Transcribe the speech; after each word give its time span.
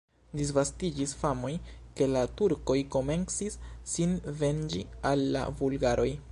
Disvastiĝis 0.37 1.11
famoj, 1.23 1.51
ke 1.99 2.07
la 2.15 2.23
turkoj 2.41 2.77
komencis 2.97 3.61
sin 3.95 4.19
venĝi 4.41 4.85
al 5.11 5.27
la 5.37 5.49
bulgaroj. 5.61 6.13